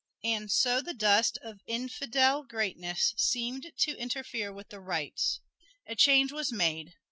[0.23, 5.41] And so the dust of infidel greatness seemed to interfere with the rites.
[5.85, 6.95] A change was made.